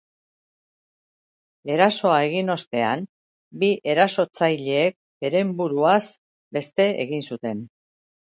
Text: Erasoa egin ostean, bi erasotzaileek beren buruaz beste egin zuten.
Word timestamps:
Erasoa 1.73 2.15
egin 2.29 2.47
ostean, 2.53 3.03
bi 3.63 3.69
erasotzaileek 3.93 4.97
beren 5.25 5.51
buruaz 5.61 6.03
beste 6.59 6.89
egin 7.07 7.25
zuten. 7.33 7.63